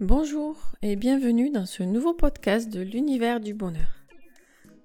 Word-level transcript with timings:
Bonjour 0.00 0.56
et 0.80 0.94
bienvenue 0.94 1.50
dans 1.50 1.66
ce 1.66 1.82
nouveau 1.82 2.14
podcast 2.14 2.68
de 2.72 2.80
l'univers 2.80 3.40
du 3.40 3.52
bonheur. 3.52 4.04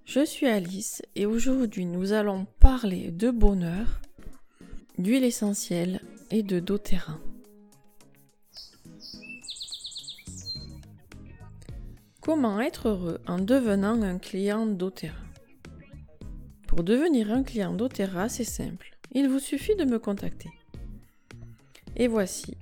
Je 0.05 0.25
suis 0.25 0.47
Alice 0.47 1.03
et 1.15 1.27
aujourd'hui 1.27 1.85
nous 1.85 2.13
allons 2.13 2.47
parler 2.59 3.11
de 3.11 3.29
bonheur, 3.29 4.01
d'huile 4.97 5.23
essentielle 5.23 6.01
et 6.31 6.41
de 6.41 6.59
doTERRA. 6.59 7.19
Comment 12.19 12.59
être 12.59 12.89
heureux 12.89 13.21
en 13.27 13.37
devenant 13.37 14.01
un 14.01 14.17
client 14.17 14.65
doTERRA? 14.65 15.21
Pour 16.67 16.83
devenir 16.83 17.31
un 17.31 17.43
client 17.43 17.73
doTERRA, 17.75 18.29
c'est 18.29 18.43
simple. 18.43 18.97
Il 19.11 19.29
vous 19.29 19.37
suffit 19.37 19.75
de 19.75 19.85
me 19.85 19.99
contacter. 19.99 20.49
Et 21.95 22.07
voici 22.07 22.57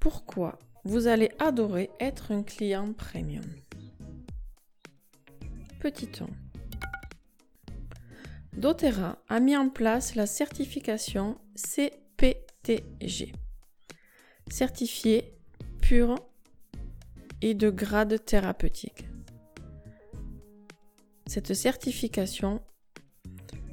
pourquoi 0.00 0.58
vous 0.88 1.06
allez 1.06 1.28
adorer 1.38 1.90
être 2.00 2.32
un 2.32 2.42
client 2.42 2.94
premium. 2.94 3.44
Petit 5.80 6.08
1. 6.18 6.26
doTERRA 8.58 9.18
a 9.28 9.38
mis 9.38 9.54
en 9.54 9.68
place 9.68 10.14
la 10.14 10.26
certification 10.26 11.36
CPTG, 11.56 13.32
certifié 14.50 15.34
pur 15.82 16.14
et 17.42 17.52
de 17.52 17.68
grade 17.68 18.24
thérapeutique. 18.24 19.10
Cette 21.26 21.52
certification 21.52 22.62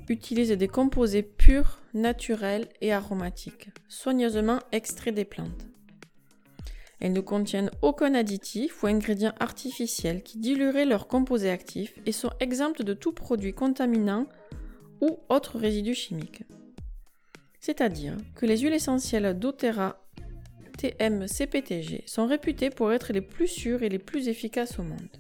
utilise 0.10 0.52
des 0.52 0.68
composés 0.68 1.24
purs, 1.24 1.80
naturels 1.94 2.68
et 2.82 2.92
aromatiques, 2.92 3.70
soigneusement 3.88 4.60
extraits 4.74 5.16
des 5.16 5.24
plantes. 5.24 5.66
Elles 7.06 7.14
ne 7.14 7.22
contiennent 7.22 7.70
aucun 7.84 8.16
additif 8.16 8.82
ou 8.82 8.88
ingrédient 8.88 9.36
artificiel 9.40 10.24
qui 10.24 10.40
diluerait 10.40 10.86
leurs 10.86 11.08
composés 11.08 11.52
actifs 11.52 11.94
et 12.08 12.12
sont 12.12 12.32
exemptes 12.40 12.82
de 12.82 12.96
tout 12.96 13.12
produit 13.12 13.54
contaminant 13.54 14.26
ou 15.02 15.20
autres 15.30 15.60
résidus 15.60 15.94
chimiques. 15.94 16.42
C'est-à-dire 17.60 18.18
que 18.34 18.48
les 18.48 18.58
huiles 18.58 18.74
essentielles 18.74 19.38
doTERRA 19.38 20.04
TMCPTG 20.80 22.06
sont 22.08 22.26
réputées 22.26 22.72
pour 22.72 22.92
être 22.92 23.14
les 23.14 23.22
plus 23.22 23.50
sûres 23.50 23.84
et 23.84 23.90
les 23.90 24.00
plus 24.00 24.28
efficaces 24.28 24.80
au 24.80 24.84
monde. 24.84 25.18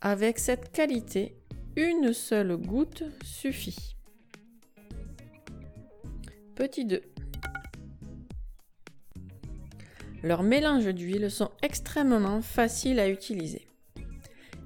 Avec 0.00 0.38
cette 0.38 0.70
qualité, 0.70 1.34
une 1.74 2.12
seule 2.12 2.56
goutte 2.56 3.02
suffit. 3.24 3.96
Petit 6.54 6.84
2. 6.84 7.02
Leurs 10.26 10.42
mélanges 10.42 10.92
d'huile 10.92 11.30
sont 11.30 11.52
extrêmement 11.62 12.42
faciles 12.42 12.98
à 12.98 13.08
utiliser. 13.08 13.68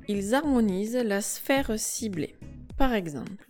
Ils 0.08 0.34
harmonisent 0.34 0.96
la 0.96 1.20
sphère 1.20 1.78
ciblée. 1.78 2.34
Par 2.78 2.94
exemple, 2.94 3.46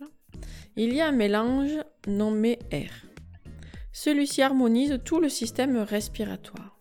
il 0.75 0.93
y 0.93 0.99
a 0.99 1.07
un 1.07 1.13
mélange 1.13 1.79
nommé 2.07 2.59
R. 2.73 3.07
Celui-ci 3.93 4.41
harmonise 4.41 4.99
tout 5.05 5.21
le 5.21 5.29
système 5.29 5.77
respiratoire. 5.77 6.77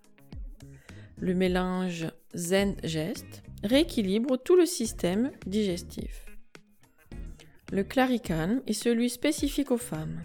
Le 1.20 1.34
mélange 1.34 2.09
Zen-Gest 2.34 3.44
rééquilibre 3.62 4.37
tout 4.37 4.56
le 4.56 4.67
système 4.67 5.31
digestif. 5.47 6.27
Le 7.70 7.84
Clarican 7.84 8.62
est 8.67 8.72
celui 8.72 9.09
spécifique 9.09 9.70
aux 9.70 9.78
femmes. 9.78 10.22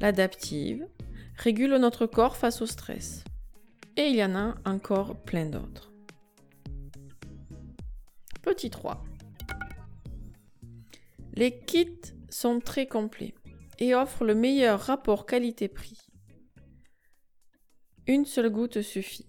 L'adaptive 0.00 0.86
régule 1.36 1.76
notre 1.76 2.06
corps 2.06 2.38
face 2.38 2.62
au 2.62 2.66
stress. 2.66 3.24
Et 3.96 4.06
il 4.06 4.16
y 4.16 4.24
en 4.24 4.34
a 4.34 4.54
encore 4.64 5.16
plein 5.22 5.44
d'autres. 5.44 5.92
Petit 8.40 8.70
3. 8.70 9.04
Les 11.34 11.60
kits 11.60 12.14
sont 12.30 12.60
très 12.60 12.86
complets 12.86 13.34
et 13.78 13.94
offrent 13.94 14.24
le 14.24 14.34
meilleur 14.34 14.80
rapport 14.80 15.26
qualité-prix. 15.26 15.98
Une 18.06 18.24
seule 18.24 18.50
goutte 18.50 18.80
suffit. 18.80 19.26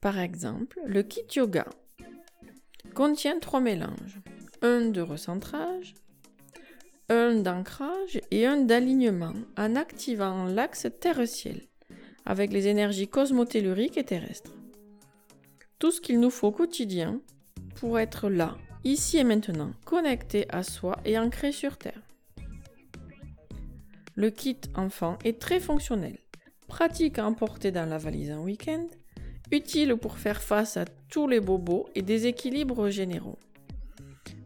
Par 0.00 0.18
exemple, 0.18 0.80
le 0.86 1.02
kit 1.02 1.26
yoga 1.34 1.66
contient 2.94 3.40
trois 3.40 3.60
mélanges. 3.60 4.20
Un 4.62 4.90
de 4.90 5.00
recentrage, 5.00 5.94
un 7.08 7.34
d'ancrage 7.34 8.20
et 8.30 8.46
un 8.46 8.58
d'alignement 8.58 9.34
en 9.56 9.76
activant 9.76 10.44
l'axe 10.46 10.86
terre-ciel 11.00 11.68
avec 12.28 12.52
les 12.52 12.68
énergies 12.68 13.08
cosmotelluriques 13.08 13.96
et 13.96 14.04
terrestres. 14.04 14.54
Tout 15.78 15.90
ce 15.90 16.00
qu'il 16.00 16.20
nous 16.20 16.30
faut 16.30 16.48
au 16.48 16.52
quotidien 16.52 17.20
pour 17.76 17.98
être 17.98 18.28
là, 18.28 18.56
ici 18.84 19.16
et 19.16 19.24
maintenant, 19.24 19.72
connecté 19.86 20.46
à 20.50 20.62
soi 20.62 20.98
et 21.04 21.18
ancré 21.18 21.52
sur 21.52 21.78
Terre. 21.78 22.02
Le 24.14 24.30
kit 24.30 24.60
enfant 24.74 25.18
est 25.24 25.40
très 25.40 25.58
fonctionnel, 25.58 26.18
pratique 26.66 27.18
à 27.18 27.26
emporter 27.26 27.70
dans 27.70 27.88
la 27.88 27.98
valise 27.98 28.30
un 28.30 28.40
week-end, 28.40 28.86
utile 29.50 29.96
pour 29.96 30.18
faire 30.18 30.42
face 30.42 30.76
à 30.76 30.84
tous 31.08 31.28
les 31.28 31.40
bobos 31.40 31.88
et 31.94 32.02
déséquilibres 32.02 32.90
généraux. 32.90 33.38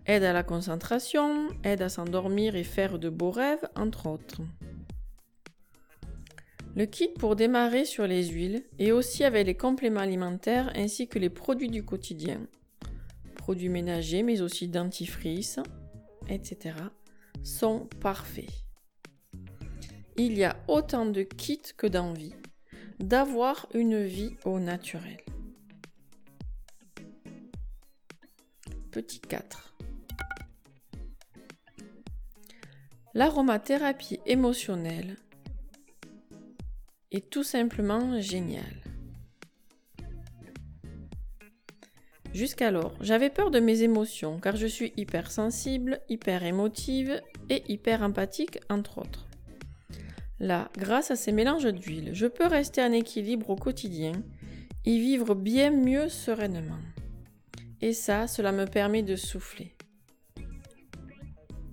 Aide 0.06 0.22
à 0.22 0.32
la 0.32 0.44
concentration, 0.44 1.48
aide 1.64 1.82
à 1.82 1.88
s'endormir 1.88 2.54
et 2.54 2.64
faire 2.64 3.00
de 3.00 3.08
beaux 3.08 3.30
rêves, 3.30 3.68
entre 3.74 4.06
autres. 4.06 4.42
Le 6.74 6.86
kit 6.86 7.08
pour 7.08 7.36
démarrer 7.36 7.84
sur 7.84 8.06
les 8.06 8.28
huiles 8.28 8.64
et 8.78 8.92
aussi 8.92 9.24
avec 9.24 9.46
les 9.46 9.54
compléments 9.54 10.00
alimentaires 10.00 10.72
ainsi 10.74 11.06
que 11.06 11.18
les 11.18 11.28
produits 11.28 11.68
du 11.68 11.84
quotidien, 11.84 12.40
produits 13.36 13.68
ménagers 13.68 14.22
mais 14.22 14.40
aussi 14.40 14.68
dentifrice, 14.68 15.60
etc., 16.30 16.76
sont 17.42 17.88
parfaits. 18.00 18.48
Il 20.16 20.38
y 20.38 20.44
a 20.44 20.56
autant 20.66 21.04
de 21.04 21.22
kits 21.22 21.60
que 21.76 21.86
d'envie 21.86 22.34
d'avoir 23.00 23.66
une 23.74 24.02
vie 24.02 24.36
au 24.46 24.58
naturel. 24.58 25.18
Petit 28.90 29.20
4. 29.20 29.74
L'aromathérapie 33.14 34.20
émotionnelle 34.24 35.16
est 37.12 37.30
tout 37.30 37.44
simplement 37.44 38.20
génial. 38.20 38.82
Jusqu'alors, 42.34 42.94
j'avais 43.00 43.28
peur 43.28 43.50
de 43.50 43.60
mes 43.60 43.82
émotions 43.82 44.40
car 44.40 44.56
je 44.56 44.66
suis 44.66 44.92
hypersensible, 44.96 46.00
hyper 46.08 46.42
émotive 46.44 47.20
et 47.50 47.62
hyper 47.68 48.02
empathique 48.02 48.58
entre 48.70 48.98
autres. 48.98 49.26
Là, 50.40 50.70
grâce 50.76 51.10
à 51.10 51.16
ces 51.16 51.30
mélanges 51.30 51.72
d'huile, 51.72 52.10
je 52.14 52.26
peux 52.26 52.46
rester 52.46 52.82
en 52.82 52.90
équilibre 52.90 53.50
au 53.50 53.56
quotidien 53.56 54.12
et 54.84 54.98
vivre 54.98 55.34
bien 55.34 55.70
mieux 55.70 56.08
sereinement. 56.08 56.80
Et 57.80 57.92
ça, 57.92 58.26
cela 58.26 58.50
me 58.50 58.64
permet 58.64 59.02
de 59.02 59.14
souffler. 59.14 59.76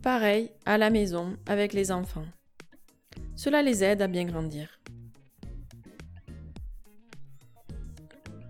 Pareil 0.03 0.51
à 0.65 0.77
la 0.77 0.89
maison 0.89 1.37
avec 1.47 1.73
les 1.73 1.91
enfants. 1.91 2.25
Cela 3.35 3.61
les 3.61 3.83
aide 3.83 4.01
à 4.01 4.07
bien 4.07 4.25
grandir. 4.25 4.78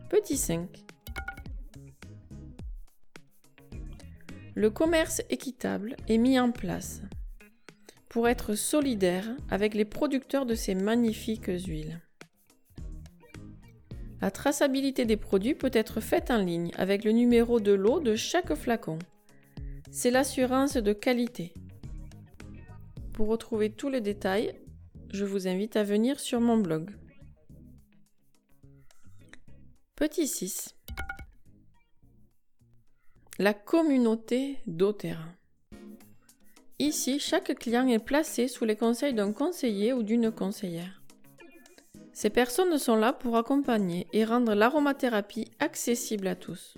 Petit 0.09 0.38
5. 0.38 0.68
Le 4.56 4.72
commerce 4.72 5.22
équitable 5.30 5.96
est 6.08 6.18
mis 6.18 6.40
en 6.40 6.52
place 6.52 7.03
pour 8.09 8.28
être 8.28 8.56
solidaire 8.56 9.28
avec 9.52 9.75
les 9.75 9.86
producteurs 9.86 10.47
de 10.47 10.56
ces 10.56 10.74
magnifiques 10.74 11.46
huiles. 11.46 12.02
La 14.20 14.32
traçabilité 14.32 15.06
des 15.06 15.16
produits 15.16 15.53
peut 15.53 15.70
être 15.73 16.02
faite 16.02 16.32
en 16.32 16.40
ligne 16.40 16.72
avec 16.76 17.03
le 17.03 17.11
numéro 17.11 17.59
de 17.59 17.73
lot 17.73 18.00
de 18.00 18.16
chaque 18.16 18.56
flacon. 18.56 18.97
C'est 19.91 20.09
l'assurance 20.09 20.76
de 20.76 20.94
qualité. 20.94 21.53
Pour 23.14 23.28
retrouver 23.28 23.70
tous 23.70 23.90
les 23.90 24.02
détails, 24.02 24.56
je 25.14 25.23
vous 25.23 25.47
invite 25.47 25.76
à 25.76 25.84
venir 25.84 26.20
sur 26.20 26.41
mon 26.41 26.58
blog. 26.58 26.90
Petit 29.99 30.29
6. 30.29 30.75
La 33.37 33.53
communauté 33.53 34.59
doTERRA. 34.66 35.25
Ici, 36.79 37.19
chaque 37.19 37.53
client 37.55 37.85
est 37.85 37.99
placé 37.99 38.47
sous 38.47 38.63
les 38.63 38.78
conseils 38.78 39.13
d'un 39.13 39.34
conseiller 39.34 39.91
ou 39.91 40.01
d'une 40.01 40.31
conseillère. 40.31 41.03
Ces 42.13 42.29
personnes 42.29 42.78
sont 42.78 42.96
là 42.96 43.11
pour 43.11 43.35
accompagner 43.35 44.07
et 44.13 44.23
rendre 44.23 44.53
l'aromathérapie 44.53 45.51
accessible 45.59 46.28
à 46.28 46.35
tous. 46.37 46.75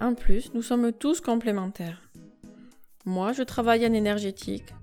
En 0.00 0.16
plus, 0.16 0.52
nous 0.52 0.62
sommes 0.62 0.90
tous 0.90 1.20
complémentaires. 1.20 2.10
Moi, 3.04 3.32
je 3.32 3.44
travaille 3.44 3.86
en 3.86 3.92
énergétique 3.92 4.74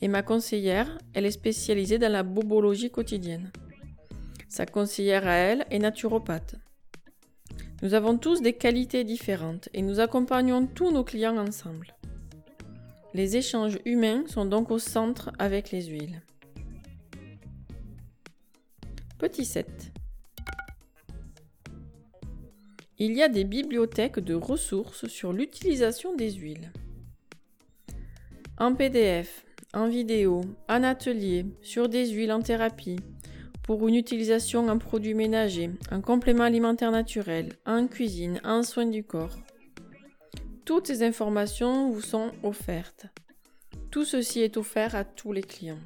et 0.00 0.06
ma 0.06 0.22
conseillère, 0.22 0.98
elle 1.14 1.26
est 1.26 1.32
spécialisée 1.32 1.98
dans 1.98 2.12
la 2.12 2.22
bobologie 2.22 2.92
quotidienne. 2.92 3.50
Sa 4.48 4.66
conseillère 4.66 5.26
à 5.26 5.34
elle 5.34 5.66
est 5.70 5.78
naturopathe. 5.78 6.56
Nous 7.82 7.94
avons 7.94 8.16
tous 8.16 8.40
des 8.40 8.54
qualités 8.54 9.04
différentes 9.04 9.68
et 9.74 9.82
nous 9.82 10.00
accompagnons 10.00 10.66
tous 10.66 10.90
nos 10.90 11.04
clients 11.04 11.36
ensemble. 11.36 11.94
Les 13.12 13.36
échanges 13.36 13.78
humains 13.84 14.24
sont 14.26 14.44
donc 14.44 14.70
au 14.70 14.78
centre 14.78 15.30
avec 15.38 15.70
les 15.70 15.84
huiles. 15.84 16.22
Petit 19.18 19.44
7. 19.44 19.92
Il 22.98 23.12
y 23.12 23.22
a 23.22 23.28
des 23.28 23.44
bibliothèques 23.44 24.20
de 24.20 24.34
ressources 24.34 25.06
sur 25.08 25.32
l'utilisation 25.32 26.14
des 26.14 26.32
huiles. 26.32 26.72
En 28.58 28.74
PDF, 28.74 29.44
en 29.72 29.88
vidéo, 29.88 30.42
en 30.68 30.82
atelier, 30.84 31.44
sur 31.60 31.88
des 31.88 32.08
huiles 32.08 32.32
en 32.32 32.40
thérapie, 32.40 33.00
pour 33.64 33.88
une 33.88 33.94
utilisation 33.94 34.68
en 34.68 34.78
produits 34.78 35.14
ménagers, 35.14 35.70
en 35.90 36.02
compléments 36.02 36.44
alimentaires 36.44 36.90
naturels, 36.90 37.54
en 37.64 37.86
cuisine, 37.86 38.40
en 38.44 38.62
soins 38.62 38.86
du 38.86 39.02
corps. 39.02 39.38
Toutes 40.66 40.86
ces 40.86 41.02
informations 41.02 41.90
vous 41.90 42.02
sont 42.02 42.30
offertes. 42.42 43.06
Tout 43.90 44.04
ceci 44.04 44.40
est 44.40 44.58
offert 44.58 44.94
à 44.94 45.04
tous 45.04 45.32
les 45.32 45.42
clients. 45.42 45.80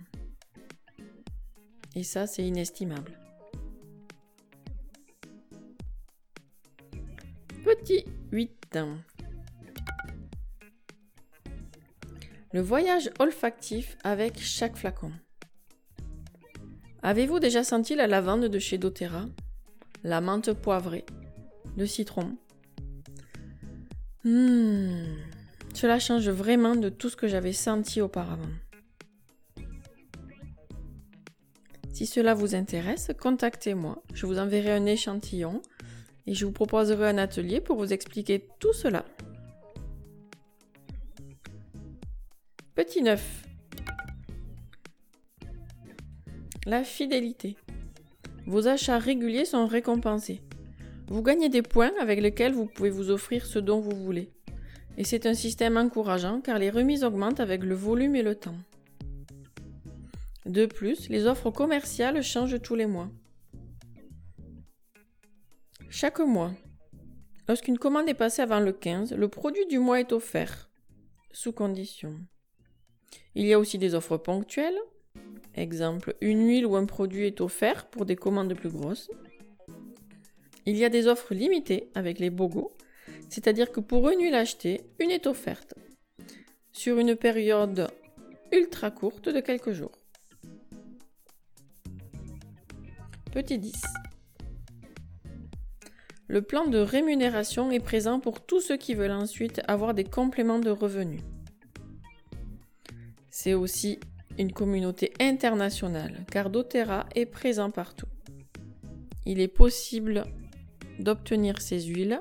Et 1.95 2.03
ça, 2.03 2.27
c'est 2.27 2.45
inestimable. 2.45 3.19
Petit 7.65 8.05
8. 8.33 8.79
Le 12.53 12.61
voyage 12.61 13.11
olfactif 13.19 13.97
avec 14.03 14.39
chaque 14.41 14.77
flacon. 14.77 15.13
Avez-vous 17.03 17.39
déjà 17.39 17.63
senti 17.63 17.95
la 17.95 18.07
lavande 18.07 18.47
de 18.47 18.59
chez 18.59 18.77
doTERRA? 18.77 19.27
La 20.03 20.21
menthe 20.21 20.53
poivrée 20.53 21.05
Le 21.77 21.87
citron 21.87 22.37
hmm, 24.25 25.05
Cela 25.75 26.01
change 26.01 26.29
vraiment 26.29 26.75
de 26.75 26.89
tout 26.89 27.09
ce 27.09 27.17
que 27.17 27.29
j'avais 27.29 27.53
senti 27.53 28.01
auparavant. 28.01 28.51
Si 31.93 32.07
cela 32.07 32.35
vous 32.35 32.55
intéresse, 32.55 33.11
contactez-moi. 33.21 34.03
Je 34.13 34.27
vous 34.27 34.39
enverrai 34.39 34.73
un 34.73 34.87
échantillon 34.87 35.63
et 36.27 36.35
je 36.35 36.47
vous 36.47 36.53
proposerai 36.53 37.09
un 37.09 37.19
atelier 37.19 37.61
pour 37.61 37.77
vous 37.77 37.93
expliquer 37.93 38.47
tout 38.59 38.73
cela. 38.73 39.05
Petit 42.75 43.03
9. 43.03 43.48
La 46.69 46.85
fidélité. 46.85 47.57
Vos 48.45 48.69
achats 48.69 48.99
réguliers 48.99 49.47
sont 49.47 49.67
récompensés. 49.67 50.43
Vous 51.07 51.23
gagnez 51.23 51.49
des 51.49 51.63
points 51.63 51.93
avec 51.99 52.21
lesquels 52.21 52.53
vous 52.53 52.67
pouvez 52.67 52.91
vous 52.91 53.11
offrir 53.11 53.47
ce 53.47 53.59
dont 53.59 53.81
vous 53.81 53.97
voulez. 53.97 54.29
Et 54.99 55.05
c'est 55.05 55.25
un 55.25 55.33
système 55.33 55.79
encourageant 55.79 56.43
car 56.43 56.59
les 56.59 56.69
remises 56.69 57.05
augmentent 57.05 57.41
avec 57.41 57.63
le 57.63 57.75
volume 57.75 58.17
et 58.17 58.23
le 58.23 58.35
temps. 58.35 58.59
De 60.45 60.67
plus, 60.67 61.09
les 61.09 61.25
offres 61.25 61.51
commerciales 61.51 62.23
changent 62.23 62.61
tous 62.61 62.75
les 62.75 62.85
mois. 62.85 63.09
Chaque 65.89 66.21
mois, 66.21 66.53
lorsqu'une 67.49 67.79
commande 67.79 68.11
est 68.11 68.15
passée 68.15 68.43
avant 68.43 68.61
le 68.61 68.73
15, 68.75 69.15
le 69.15 69.29
produit 69.29 69.65
du 69.69 69.79
mois 69.79 70.01
est 70.01 70.13
offert, 70.13 70.69
sous 71.33 71.53
condition. 71.53 72.21
Il 73.35 73.47
y 73.47 73.55
a 73.55 73.59
aussi 73.59 73.79
des 73.79 73.95
offres 73.95 74.19
ponctuelles. 74.19 74.79
Exemple, 75.59 76.15
une 76.21 76.47
huile 76.47 76.67
ou 76.67 76.77
un 76.77 76.87
produit 76.87 77.27
est 77.27 77.41
offert 77.41 77.87
pour 77.87 78.07
des 78.07 78.15
commandes 78.15 78.55
plus 78.55 78.71
grosses. 78.71 79.11
Il 80.67 80.77
y 80.77 80.85
a 80.85 80.89
des 80.89 81.09
offres 81.09 81.35
limitées 81.35 81.91
avec 81.97 82.21
les 82.21 82.31
BOGO, 82.31 82.71
c'est-à-dire 83.29 83.73
que 83.73 83.81
pour 83.81 84.09
une 84.09 84.21
huile 84.21 84.37
achetée, 84.37 84.83
une 85.01 85.11
est 85.11 85.27
offerte 85.27 85.75
sur 86.71 86.99
une 86.99 87.17
période 87.17 87.89
ultra 88.53 88.93
courte 88.93 89.29
de 89.29 89.41
quelques 89.41 89.73
jours. 89.73 89.91
Petit 93.33 93.59
10. 93.59 93.83
Le 96.29 96.41
plan 96.41 96.69
de 96.69 96.79
rémunération 96.79 97.73
est 97.73 97.81
présent 97.81 98.21
pour 98.21 98.47
tous 98.47 98.61
ceux 98.61 98.77
qui 98.77 98.95
veulent 98.95 99.11
ensuite 99.11 99.61
avoir 99.67 99.93
des 99.93 100.05
compléments 100.05 100.61
de 100.61 100.71
revenus. 100.71 101.23
C'est 103.29 103.55
aussi 103.55 103.99
une 104.39 104.53
communauté 104.53 105.13
internationale 105.21 106.25
car 106.31 106.51
doTERRA 106.51 107.07
est 107.15 107.27
présent 107.27 107.71
partout. 107.71 108.07
Il 109.27 109.41
est 109.41 109.49
possible 109.49 110.25
d'obtenir 110.99 111.61
ces 111.61 111.81
huiles 111.83 112.21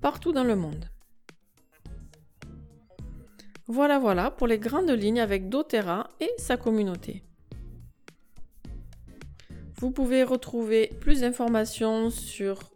partout 0.00 0.32
dans 0.32 0.44
le 0.44 0.56
monde. 0.56 0.90
Voilà 3.68 3.98
voilà 3.98 4.30
pour 4.30 4.46
les 4.46 4.58
grandes 4.58 4.90
lignes 4.90 5.20
avec 5.20 5.48
doTERRA 5.48 6.08
et 6.20 6.30
sa 6.38 6.56
communauté. 6.56 7.22
Vous 9.78 9.90
pouvez 9.90 10.22
retrouver 10.22 10.90
plus 11.00 11.20
d'informations 11.20 12.10
sur 12.10 12.70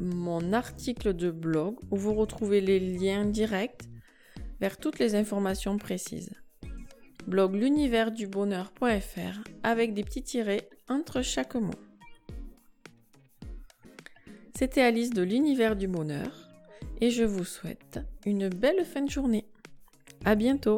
mon 0.00 0.52
article 0.52 1.14
de 1.14 1.30
blog 1.30 1.76
où 1.90 1.96
vous 1.96 2.14
retrouvez 2.14 2.60
les 2.60 2.80
liens 2.80 3.24
directs 3.24 3.84
vers 4.60 4.78
toutes 4.78 4.98
les 4.98 5.14
informations 5.14 5.78
précises. 5.78 6.41
Blog 7.32 7.54
l'univers-du-bonheur.fr 7.54 9.40
avec 9.62 9.94
des 9.94 10.04
petits 10.04 10.22
tirets 10.22 10.68
entre 10.86 11.22
chaque 11.22 11.54
mot. 11.54 11.72
C'était 14.54 14.82
Alice 14.82 15.08
de 15.08 15.22
l'univers 15.22 15.74
du 15.74 15.88
bonheur 15.88 16.50
et 17.00 17.08
je 17.08 17.24
vous 17.24 17.44
souhaite 17.44 18.00
une 18.26 18.50
belle 18.50 18.84
fin 18.84 19.00
de 19.00 19.08
journée. 19.08 19.46
À 20.26 20.34
bientôt! 20.34 20.76